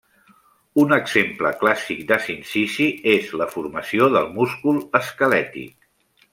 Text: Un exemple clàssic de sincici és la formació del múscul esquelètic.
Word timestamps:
Un 0.83 0.95
exemple 0.95 1.51
clàssic 1.59 2.01
de 2.13 2.17
sincici 2.25 2.89
és 3.13 3.29
la 3.43 3.49
formació 3.55 4.11
del 4.17 4.35
múscul 4.41 4.83
esquelètic. 5.05 5.81